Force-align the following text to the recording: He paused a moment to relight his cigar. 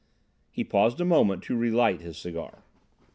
He 0.49 0.63
paused 0.63 0.99
a 0.99 1.05
moment 1.05 1.43
to 1.43 1.55
relight 1.55 2.01
his 2.01 2.17
cigar. 2.17 2.63